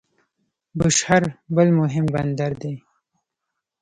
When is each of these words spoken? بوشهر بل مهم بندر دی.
بوشهر 0.77 1.23
بل 1.55 1.67
مهم 1.79 2.05
بندر 2.13 2.51
دی. 2.61 2.73